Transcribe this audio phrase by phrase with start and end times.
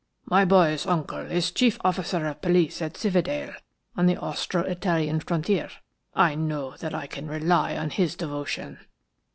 [0.25, 3.53] "My boy's uncle is chief officer of police at Cividale,
[3.95, 5.69] on the Austro Italian frontier.
[6.15, 8.79] I know that I can rely on his devotion.